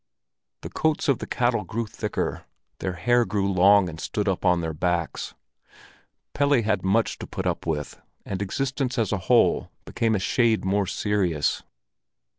The 0.61 0.71
coats 0.71 1.07
of 1.07 1.19
the 1.19 1.27
cattle 1.27 1.63
grew 1.63 1.85
thicker, 1.85 2.45
their 2.79 2.93
hair 2.93 3.23
grew 3.23 3.51
long 3.53 3.87
and 3.87 3.99
stood 3.99 4.27
up 4.27 4.43
on 4.43 4.59
their 4.61 4.73
backs. 4.73 5.35
Pelle 6.33 6.59
had 6.63 6.83
much 6.83 7.19
to 7.19 7.27
put 7.27 7.45
up 7.45 7.67
with, 7.67 8.01
and 8.25 8.41
existence 8.41 8.97
as 8.97 9.11
a 9.11 9.19
whole 9.29 9.69
became 9.85 10.15
a 10.15 10.17
shade 10.17 10.65
more 10.65 10.87
serious. 10.87 11.61